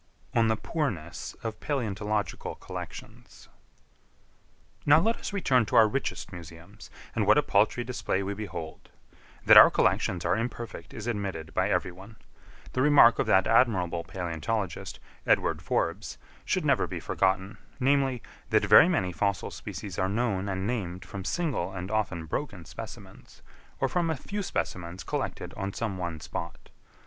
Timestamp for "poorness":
0.55-1.35